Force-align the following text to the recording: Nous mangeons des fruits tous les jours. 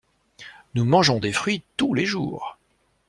Nous 0.73 0.83
mangeons 0.83 1.19
des 1.19 1.31
fruits 1.31 1.61
tous 1.77 1.93
les 1.93 2.05
jours. 2.07 2.57